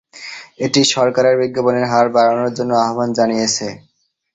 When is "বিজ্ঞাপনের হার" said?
1.41-2.07